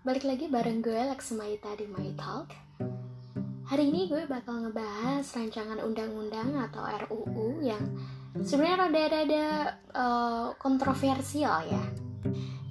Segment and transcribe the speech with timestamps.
[0.00, 2.48] balik lagi bareng gue Laksmaita di My Talk.
[3.68, 7.84] Hari ini gue bakal ngebahas rancangan undang-undang atau RUU yang
[8.32, 9.44] sebenarnya rada-rada
[9.92, 11.84] uh, kontroversial ya.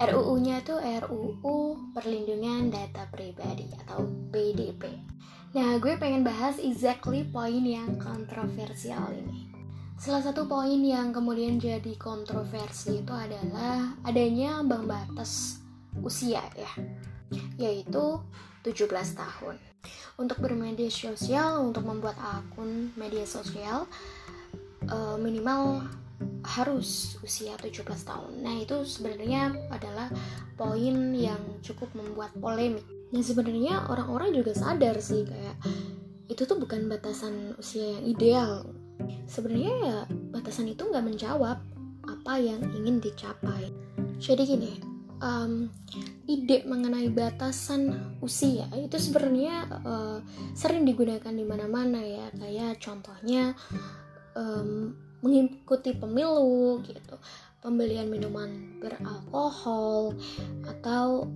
[0.02, 4.90] RUU-nya itu RUU Perlindungan Data Pribadi atau PDP
[5.54, 9.54] Nah gue pengen bahas exactly poin yang kontroversial ini.
[10.02, 15.62] Salah satu poin yang kemudian jadi kontroversi itu adalah adanya ambang batas
[16.02, 16.74] usia ya
[17.58, 18.20] yaitu
[18.64, 19.56] 17 tahun.
[20.20, 23.88] Untuk bermedia sosial, untuk membuat akun media sosial
[24.92, 25.88] uh, minimal
[26.44, 28.44] harus usia 17 tahun.
[28.44, 30.12] Nah, itu sebenarnya adalah
[30.60, 32.84] poin yang cukup membuat polemik.
[33.10, 35.56] Nah, sebenarnya orang-orang juga sadar sih kayak
[36.30, 38.52] itu tuh bukan batasan usia yang ideal.
[39.26, 39.98] Sebenarnya ya
[40.36, 41.58] batasan itu nggak menjawab
[42.06, 43.72] apa yang ingin dicapai.
[44.20, 44.74] Jadi gini,
[45.20, 45.68] um,
[46.28, 48.68] ide mengenai batasan usia.
[48.76, 50.18] Itu sebenarnya uh,
[50.56, 52.28] sering digunakan di mana-mana ya.
[52.36, 53.54] Kayak contohnya
[54.36, 57.16] um, mengikuti pemilu gitu.
[57.60, 60.16] Pembelian minuman beralkohol
[60.64, 61.28] atau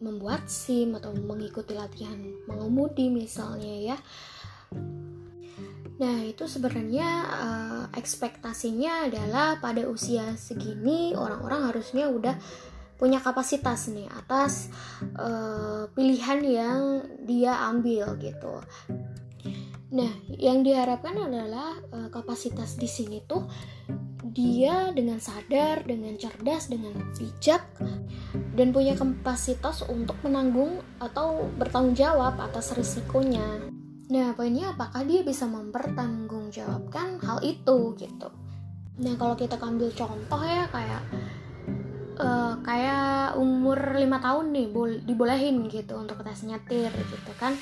[0.00, 2.16] membuat SIM atau mengikuti latihan
[2.48, 3.96] mengemudi misalnya ya.
[5.98, 12.38] Nah, itu sebenarnya uh, ekspektasinya adalah pada usia segini orang-orang harusnya udah
[12.98, 14.68] punya kapasitas nih atas
[15.16, 16.82] uh, pilihan yang
[17.22, 18.58] dia ambil gitu.
[19.88, 23.48] Nah, yang diharapkan adalah uh, kapasitas di sini tuh
[24.28, 27.64] dia dengan sadar, dengan cerdas, dengan bijak
[28.58, 33.70] dan punya kapasitas untuk menanggung atau bertanggung jawab atas risikonya.
[34.08, 38.28] Nah, poinnya apakah dia bisa mempertanggungjawabkan hal itu gitu.
[38.98, 41.02] Nah, kalau kita ambil contoh ya kayak
[42.18, 47.54] uh, kayak umur lima tahun nih bol dibolehin gitu untuk tes nyetir gitu kan.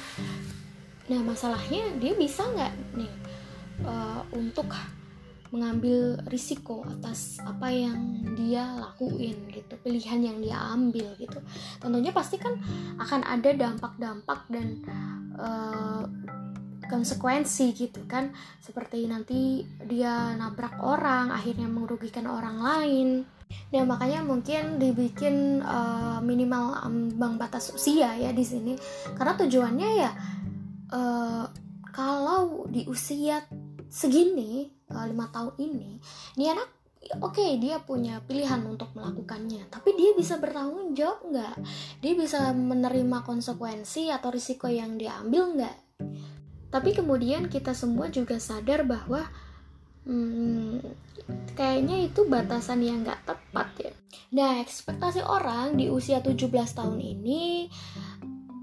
[1.06, 3.12] Nah masalahnya dia bisa nggak nih
[3.86, 4.72] uh, untuk
[5.54, 7.96] mengambil risiko atas apa yang
[8.34, 11.38] dia lakuin gitu pilihan yang dia ambil gitu.
[11.78, 12.58] Tentunya pasti kan
[12.98, 14.82] akan ada dampak-dampak dan
[15.38, 16.02] uh,
[16.90, 18.34] konsekuensi gitu kan.
[18.58, 23.08] Seperti nanti dia nabrak orang akhirnya merugikan orang lain
[23.74, 28.74] Nah makanya mungkin dibikin uh, minimal ambang batas usia ya di sini.
[29.14, 30.10] Karena tujuannya ya
[30.92, 31.44] uh,
[31.90, 33.42] kalau di usia
[33.86, 35.90] segini uh, lima tahun ini,
[36.36, 36.68] ini anak
[37.22, 39.70] oke okay, dia punya pilihan untuk melakukannya.
[39.70, 41.54] Tapi dia bisa bertanggung jawab nggak?
[42.02, 45.76] Dia bisa menerima konsekuensi atau risiko yang dia ambil nggak?
[46.70, 49.24] Tapi kemudian kita semua juga sadar bahwa
[50.06, 50.80] hmm,
[51.58, 53.92] kayaknya itu batasan yang gak tepat ya.
[54.32, 57.68] Nah ekspektasi orang di usia 17 tahun ini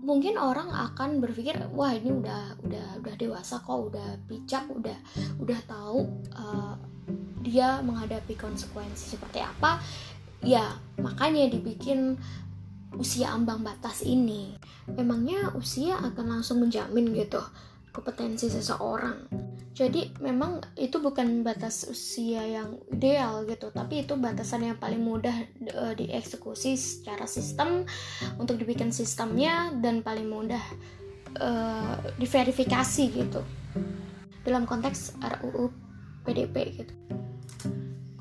[0.04, 5.00] mungkin orang akan berpikir wah ini udah udah udah dewasa kok udah bijak udah
[5.40, 6.76] udah tahu uh,
[7.40, 9.80] dia menghadapi konsekuensi seperti apa.
[10.44, 12.20] Ya makanya dibikin
[12.96, 14.56] usia ambang batas ini.
[14.96, 17.40] Emangnya usia akan langsung menjamin gitu
[17.96, 19.43] kompetensi seseorang.
[19.74, 25.34] Jadi memang itu bukan batas usia yang ideal gitu, tapi itu batasan yang paling mudah
[25.74, 27.82] uh, dieksekusi secara sistem
[28.38, 30.62] untuk dibikin sistemnya dan paling mudah
[31.42, 33.42] uh, diverifikasi gitu
[34.46, 35.74] dalam konteks RUU
[36.22, 36.94] PDP gitu.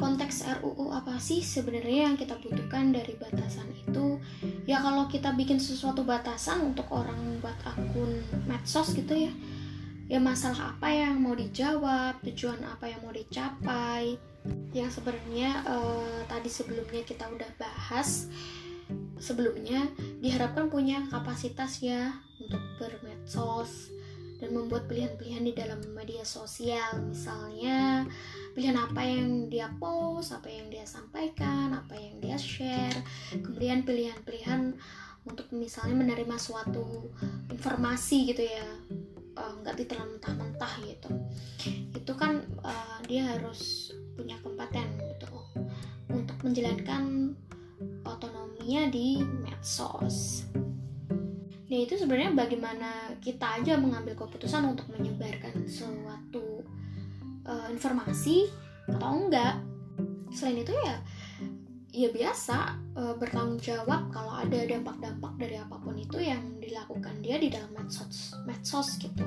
[0.01, 4.19] Konteks RUU apa sih sebenarnya yang kita butuhkan dari batasan itu?
[4.65, 9.33] Ya kalau kita bikin sesuatu batasan untuk orang buat akun medsos gitu ya,
[10.11, 14.19] ya masalah apa yang mau dijawab tujuan apa yang mau dicapai.
[14.75, 18.27] Yang sebenarnya uh, tadi sebelumnya kita udah bahas
[19.23, 19.87] sebelumnya
[20.19, 22.11] diharapkan punya kapasitas ya
[22.43, 23.95] untuk bermedsos
[24.43, 26.99] dan membuat pilihan-pilihan di dalam media sosial.
[27.07, 28.03] Misalnya
[28.59, 32.99] pilihan apa yang dia post apa yang dia sampaikan apa yang dia share.
[33.31, 34.75] Kemudian pilihan-pilihan
[35.23, 37.15] untuk misalnya menerima suatu
[37.55, 38.67] informasi gitu ya.
[38.67, 38.75] Eh,
[39.37, 41.11] nggak uh, ditelan mentah-mentah gitu
[41.93, 45.33] itu kan uh, dia harus punya kompeten gitu
[46.13, 47.33] untuk menjalankan
[48.05, 50.47] otonominya di medsos
[51.73, 56.61] Nah itu sebenarnya bagaimana kita aja mengambil keputusan untuk menyebarkan suatu
[57.49, 58.53] uh, informasi
[58.93, 59.57] atau enggak.
[60.37, 61.01] Selain itu ya
[61.93, 67.39] ya biasa e, bertanggung jawab kalau ada dampak-dampak dari apa pun itu yang dilakukan dia
[67.39, 69.23] di dalam medsos medsos gitu.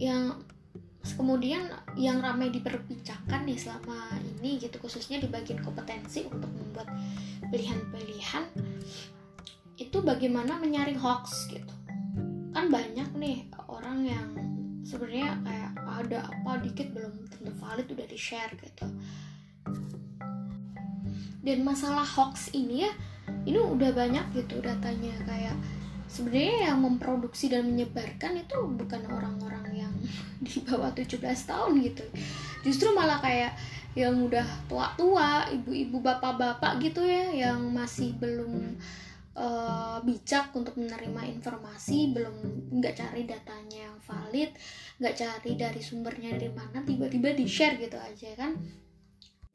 [0.00, 0.40] Yang
[1.16, 6.88] kemudian yang ramai diperbincangkan nih selama ini gitu khususnya di bagian kompetensi untuk membuat
[7.48, 8.44] pilihan-pilihan
[9.78, 11.74] itu bagaimana menyaring hoax gitu.
[12.50, 14.28] Kan banyak nih orang yang
[14.82, 18.86] sebenarnya kayak ada apa dikit belum tentu valid udah di share gitu.
[21.38, 22.92] Dan masalah hoax ini ya
[23.46, 25.14] ini udah banyak gitu datanya.
[25.24, 25.56] Kayak
[26.08, 29.94] sebenarnya yang memproduksi dan menyebarkan itu bukan orang-orang yang
[30.46, 32.04] di bawah 17 tahun gitu.
[32.64, 33.54] Justru malah kayak
[33.98, 38.78] yang udah tua-tua ibu-ibu bapak-bapak gitu ya yang masih belum
[39.38, 42.36] uh, bijak untuk menerima informasi belum
[42.78, 44.50] nggak cari datanya yang valid
[45.02, 48.54] nggak cari dari sumbernya dari mana tiba-tiba di share gitu aja kan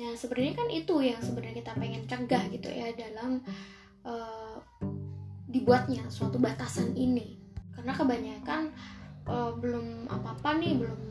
[0.02, 3.46] ya sebenarnya kan itu yang sebenarnya kita pengen cegah gitu ya dalam
[4.02, 4.58] uh,
[5.46, 7.38] dibuatnya suatu batasan ini.
[7.74, 8.74] Karena kebanyakan
[9.30, 11.02] uh, belum apa-apa nih belum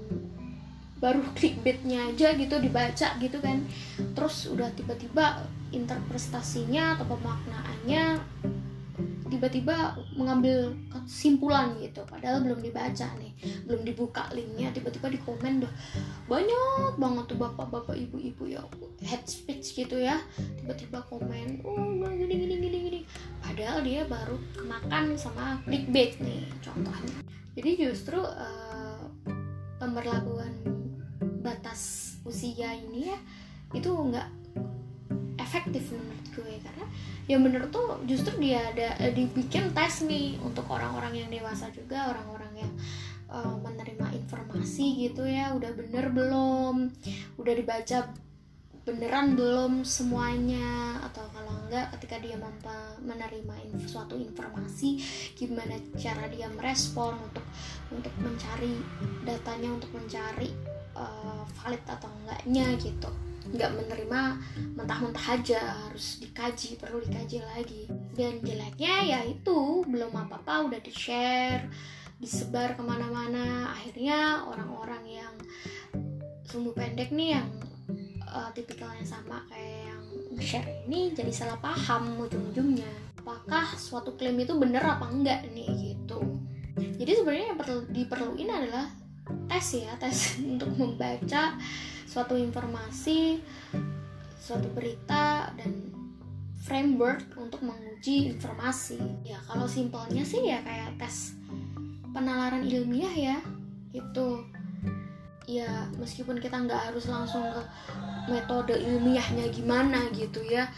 [0.99, 3.62] baru clickbaitnya aja gitu dibaca gitu kan.
[4.19, 8.05] Terus udah tiba-tiba interpretasinya atau pemaknaannya
[9.43, 12.06] tiba-tiba mengambil kesimpulan gitu.
[12.06, 13.35] Padahal belum dibaca nih
[13.67, 14.71] belum dibuka linknya.
[14.71, 15.73] Tiba-tiba di komen dah
[16.31, 18.62] banyak banget tuh bapak-bapak ibu-ibu ya
[19.03, 20.23] head speech gitu ya.
[20.62, 23.00] Tiba-tiba komen oh gini gini gini gini.
[23.43, 27.27] Padahal dia baru kemakan sama clickbait nih contohnya.
[27.59, 29.03] Jadi justru uh,
[29.83, 30.55] pemberlakuan
[31.43, 33.19] batas usia ini ya
[33.75, 34.42] itu nggak
[35.52, 36.87] efektif menurut gue karena
[37.28, 42.08] yang bener tuh justru dia ada eh, dibikin tes nih untuk orang-orang yang dewasa juga
[42.08, 42.72] orang-orang yang
[43.28, 46.88] uh, menerima informasi gitu ya udah bener belum
[47.37, 48.08] udah dibaca
[48.82, 52.72] beneran belum semuanya atau kalau enggak ketika dia mampu
[53.04, 54.99] menerima inf suatu informasi
[55.37, 57.44] gimana cara dia merespon untuk
[57.93, 58.81] untuk mencari
[59.22, 60.50] datanya untuk mencari
[60.96, 63.12] uh, valid atau enggaknya gitu
[63.50, 64.21] nggak menerima
[64.79, 67.83] mentah-mentah aja harus dikaji perlu dikaji lagi.
[68.15, 71.67] Dan jeleknya ya itu belum apa-apa udah di share
[72.23, 73.75] disebar ke mana-mana.
[73.75, 75.35] Akhirnya orang-orang yang
[76.47, 77.49] sumbu pendek nih yang
[78.29, 80.05] uh, tipikalnya sama kayak yang
[80.38, 82.91] share ini jadi salah paham ujung-ujungnya.
[83.23, 86.21] Apakah suatu klaim itu bener apa enggak nih gitu.
[86.79, 88.87] Jadi sebenarnya yang perlu diperluin adalah
[89.52, 90.16] tes ya tes
[90.56, 91.60] untuk membaca
[92.08, 93.37] suatu informasi
[94.40, 95.93] suatu berita dan
[96.64, 98.99] framework untuk menguji informasi.
[99.22, 101.37] Ya kalau simpelnya sih ya kayak tes
[102.16, 103.38] penalaran ilmiah ya
[103.93, 104.43] itu
[105.44, 107.62] ya meskipun kita nggak harus langsung ke
[108.31, 110.70] metode ilmiahnya gimana gitu ya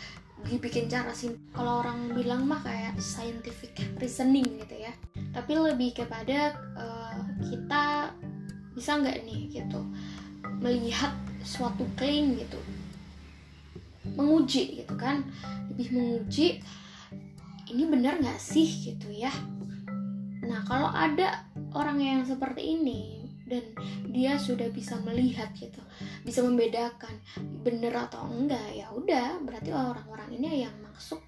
[0.44, 4.92] dibikin cara sih kalau orang bilang mah kayak scientific reasoning gitu ya.
[5.32, 7.16] Tapi lebih kepada uh,
[7.48, 8.12] kita
[8.74, 9.80] bisa nggak nih gitu
[10.60, 12.60] melihat suatu klaim gitu.
[14.04, 15.24] Menguji gitu kan.
[15.72, 16.60] Lebih menguji
[17.72, 19.32] ini benar nggak sih gitu ya.
[20.44, 23.64] Nah kalau ada orang yang seperti ini dan
[24.08, 25.80] dia sudah bisa melihat gitu
[26.24, 27.12] bisa membedakan
[27.60, 31.20] benar atau enggak ya udah berarti orang-orang ini yang masuk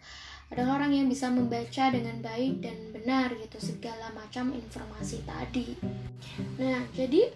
[0.51, 5.75] adalah orang yang bisa membaca dengan baik dan benar gitu segala macam informasi tadi.
[6.63, 7.27] Nah, jadi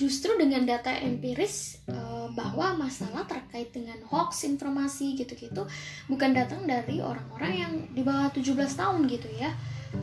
[0.00, 5.68] justru dengan data empiris uh, bahwa masalah terkait dengan hoax informasi gitu-gitu
[6.08, 9.52] bukan datang dari orang-orang yang di bawah 17 tahun gitu ya.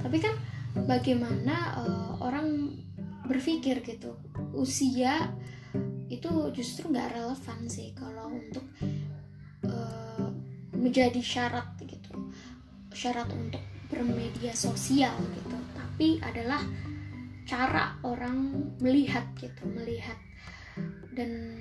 [0.06, 0.38] Tapi kan
[0.86, 2.78] bagaimana uh, orang
[3.26, 4.14] berpikir gitu.
[4.54, 5.34] Usia
[6.06, 8.66] itu justru nggak relevan sih kalau untuk
[9.66, 10.30] uh,
[10.78, 11.75] menjadi syarat
[12.96, 13.62] syarat untuk
[13.92, 16.64] bermedia sosial gitu tapi adalah
[17.46, 20.18] cara orang melihat gitu melihat
[21.14, 21.54] dan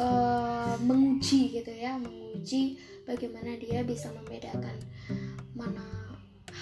[0.00, 4.76] uh, menguji gitu ya menguji bagaimana dia bisa membedakan
[5.54, 5.84] mana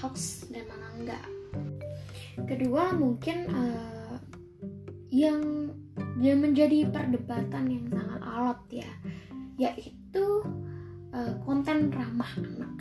[0.02, 1.24] hoax dan mana enggak
[2.44, 4.20] kedua mungkin uh,
[5.08, 5.72] yang
[6.20, 8.90] yang menjadi perdebatan yang sangat alot ya
[9.56, 10.44] yaitu
[11.16, 12.76] uh, konten ramah anak.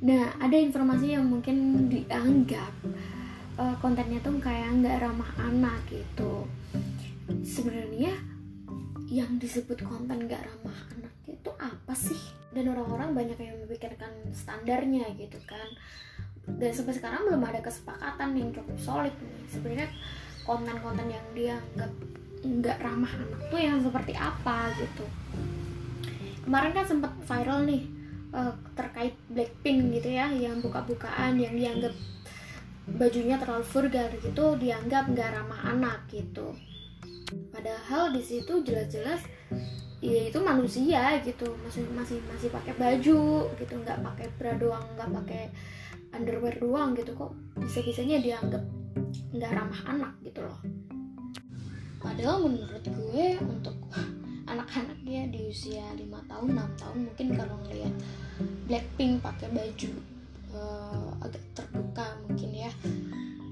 [0.00, 2.72] Nah, ada informasi yang mungkin dianggap
[3.60, 6.48] uh, kontennya tuh kayak nggak ramah anak gitu.
[7.44, 8.16] Sebenarnya
[9.10, 12.20] yang disebut konten nggak ramah anak itu apa sih?
[12.50, 15.68] Dan orang-orang banyak yang memikirkan standarnya gitu kan.
[16.48, 19.44] Dan sampai sekarang belum ada kesepakatan yang cukup solid nih.
[19.52, 19.88] Sebenarnya
[20.48, 21.92] konten-konten yang dianggap
[22.40, 25.04] nggak ramah anak tuh yang seperti apa gitu
[26.48, 27.84] kemarin kan sempat viral nih
[28.34, 31.94] uh, terkait Blackpink gitu ya yang buka-bukaan yang dianggap
[32.90, 36.54] bajunya terlalu vulgar gitu dianggap nggak ramah anak gitu.
[37.54, 39.22] Padahal di situ jelas-jelas
[40.00, 45.10] ya itu manusia gitu masih masih masih pakai baju gitu nggak pakai bra doang nggak
[45.12, 45.42] pakai
[46.16, 48.64] underwear doang gitu kok bisa bisanya dianggap
[49.30, 50.58] nggak ramah anak gitu loh.
[52.00, 53.76] Padahal menurut gue untuk
[54.50, 57.94] anak-anak ya di usia 5 tahun 6 tahun mungkin kalau ngeliat
[58.66, 59.92] Blackpink pakai baju
[60.54, 62.72] uh, agak terbuka mungkin ya.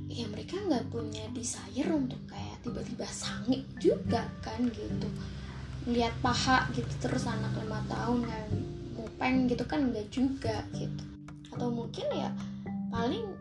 [0.08, 5.08] Ya mereka nggak punya desire untuk kayak tiba-tiba sangit juga kan gitu.
[5.86, 8.48] Lihat paha gitu terus anak lima tahun kan
[8.98, 11.04] mupeng gitu kan enggak juga gitu.
[11.54, 12.30] Atau mungkin ya
[12.90, 13.37] paling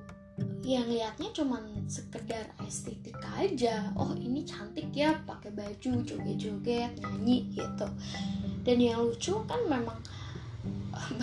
[0.68, 3.88] yang liatnya cuman sekedar estetik aja.
[3.96, 7.88] Oh ini cantik ya pakai baju joget-joget nyanyi gitu.
[8.68, 9.96] Dan yang lucu kan memang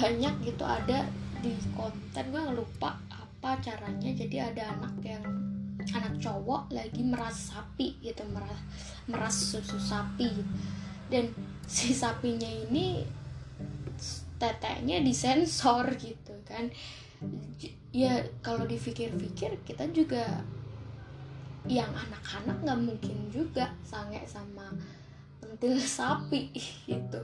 [0.00, 1.04] banyak gitu ada
[1.44, 4.08] di konten gue lupa apa caranya.
[4.16, 5.24] Jadi ada anak yang
[5.92, 8.56] anak cowok lagi meras sapi gitu meras
[9.04, 10.40] meras susu sapi.
[11.12, 11.28] Dan
[11.68, 13.04] si sapinya ini
[14.40, 16.72] teteknya disensor gitu kan
[17.94, 20.42] ya kalau dipikir-pikir kita juga
[21.64, 24.68] yang anak-anak nggak mungkin juga sange sama
[25.40, 26.52] pentil sapi
[26.84, 27.20] gitu.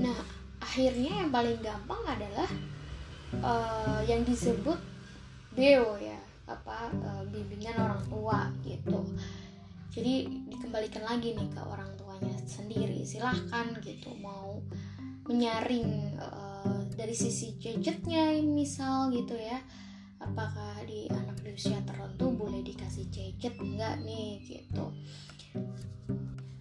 [0.00, 0.16] Nah
[0.62, 2.50] akhirnya yang paling gampang adalah
[3.42, 4.78] uh, yang disebut
[5.52, 9.02] deo ya apa uh, bimbingan orang tua gitu.
[9.90, 14.62] Jadi dikembalikan lagi nih ke orang tuanya sendiri silahkan gitu mau
[15.26, 16.49] menyaring uh,
[17.00, 19.56] dari sisi gadgetnya misal gitu ya.
[20.20, 23.56] Apakah di anak di usia tertentu boleh dikasih gadget?
[23.56, 24.84] Enggak nih gitu.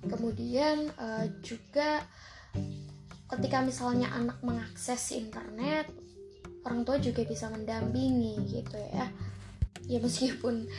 [0.07, 2.07] Kemudian uh, juga
[3.35, 5.91] ketika misalnya anak mengakses internet
[6.63, 9.11] orang tua juga bisa mendampingi gitu ya.
[9.91, 10.71] Ya meskipun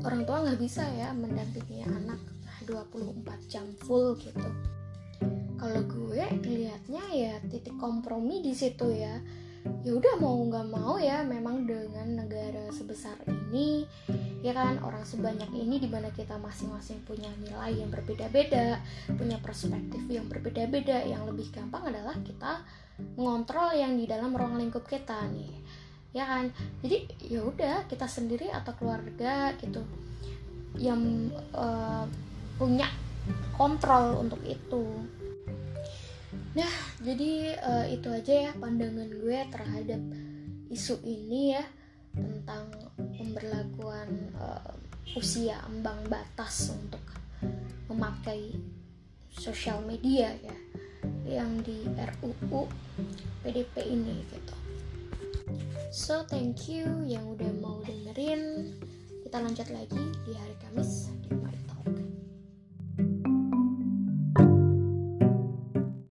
[0.00, 2.24] orang tua nggak bisa ya mendampingi anak
[2.64, 4.48] 24 jam full gitu
[5.58, 9.18] kalau gue lihatnya ya titik kompromi di situ ya.
[9.84, 13.84] Ya udah mau nggak mau ya memang dengan negara sebesar ini
[14.40, 18.78] ya kan orang sebanyak ini di mana kita masing-masing punya nilai yang berbeda-beda
[19.18, 22.62] punya perspektif yang berbeda-beda yang lebih gampang adalah kita
[23.18, 25.52] mengontrol yang di dalam ruang lingkup kita nih
[26.16, 26.48] ya kan?
[26.80, 29.84] Jadi ya udah kita sendiri atau keluarga gitu
[30.78, 32.06] yang uh,
[32.56, 32.86] punya
[33.56, 34.84] kontrol untuk itu
[36.56, 36.72] nah
[37.04, 40.00] jadi uh, itu aja ya pandangan gue terhadap
[40.68, 41.64] isu ini ya
[42.12, 42.66] tentang
[43.14, 44.74] pemberlakuan uh,
[45.16, 47.00] usia ambang batas untuk
[47.88, 48.52] memakai
[49.32, 50.56] sosial media ya
[51.24, 52.68] yang di RUU
[53.44, 54.56] PDP ini gitu.
[55.92, 58.74] So thank you yang udah mau dengerin.
[59.24, 61.37] Kita lanjut lagi di hari Kamis di